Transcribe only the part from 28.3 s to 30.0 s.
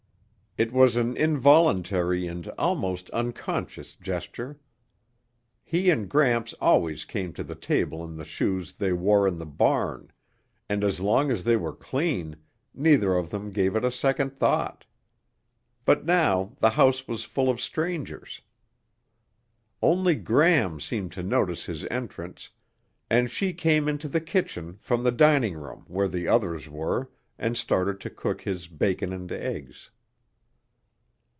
his bacon and eggs.